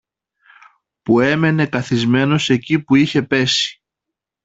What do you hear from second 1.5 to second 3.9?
καθισμένος εκεί που είχε πέσει